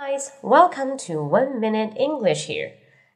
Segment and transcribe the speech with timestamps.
[0.00, 2.72] Guys, welcome to One Minute English here.